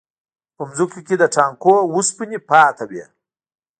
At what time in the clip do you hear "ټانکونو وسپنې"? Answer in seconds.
1.35-2.39